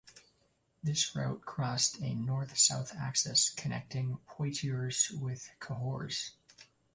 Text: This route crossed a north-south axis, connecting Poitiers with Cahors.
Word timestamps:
This 0.81 1.15
route 1.15 1.45
crossed 1.45 1.99
a 2.01 2.15
north-south 2.15 2.95
axis, 2.95 3.51
connecting 3.51 4.17
Poitiers 4.25 5.11
with 5.11 5.51
Cahors. 5.59 6.31